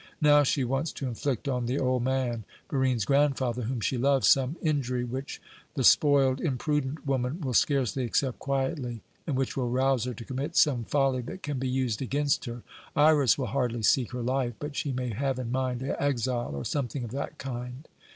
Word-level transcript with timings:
Now 0.19 0.41
she 0.41 0.63
wants 0.63 0.91
to 0.93 1.05
inflict 1.07 1.47
on 1.47 1.67
the 1.67 1.77
old 1.77 2.03
man, 2.03 2.43
Barine's 2.71 3.05
grandfather, 3.05 3.61
whom 3.61 3.81
she 3.81 3.99
loves, 3.99 4.27
some 4.27 4.55
injury 4.63 5.03
which 5.03 5.39
the 5.75 5.83
spoiled, 5.83 6.41
imprudent 6.41 7.05
woman 7.05 7.39
will 7.41 7.53
scarcely 7.53 8.03
accept 8.03 8.39
quietly, 8.39 9.01
and 9.27 9.35
which 9.37 9.55
will 9.55 9.69
rouse 9.69 10.05
her 10.05 10.15
to 10.15 10.25
commit 10.25 10.55
some 10.57 10.85
folly 10.85 11.21
that 11.21 11.43
can 11.43 11.59
be 11.59 11.69
used 11.69 12.01
against 12.01 12.45
her. 12.45 12.63
Iras 12.95 13.37
will 13.37 13.45
hardly 13.45 13.83
seek 13.83 14.11
her 14.11 14.23
life, 14.23 14.55
but 14.57 14.75
she 14.75 14.91
may 14.91 15.09
have 15.09 15.37
in 15.37 15.51
mind 15.51 15.83
exile 15.83 16.55
or 16.55 16.65
something 16.65 17.03
of 17.03 17.11
that 17.11 17.37
kind. 17.37 17.87